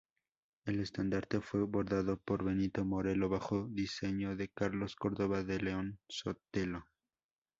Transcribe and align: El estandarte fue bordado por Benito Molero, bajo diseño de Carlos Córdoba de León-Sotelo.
El 0.65 0.79
estandarte 0.79 1.41
fue 1.41 1.61
bordado 1.65 2.17
por 2.17 2.43
Benito 2.43 2.83
Molero, 2.83 3.29
bajo 3.29 3.67
diseño 3.69 4.35
de 4.35 4.49
Carlos 4.49 4.95
Córdoba 4.95 5.43
de 5.43 5.59
León-Sotelo. 5.59 6.85